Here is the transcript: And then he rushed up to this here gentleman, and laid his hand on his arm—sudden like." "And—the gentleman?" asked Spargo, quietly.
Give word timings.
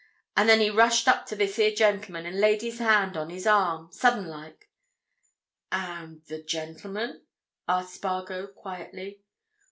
And 0.35 0.49
then 0.49 0.61
he 0.61 0.71
rushed 0.71 1.07
up 1.07 1.27
to 1.27 1.35
this 1.35 1.57
here 1.57 1.69
gentleman, 1.69 2.25
and 2.25 2.39
laid 2.41 2.63
his 2.63 2.79
hand 2.79 3.15
on 3.15 3.29
his 3.29 3.45
arm—sudden 3.45 4.25
like." 4.25 4.71
"And—the 5.71 6.41
gentleman?" 6.41 7.21
asked 7.67 7.93
Spargo, 7.93 8.47
quietly. 8.47 9.21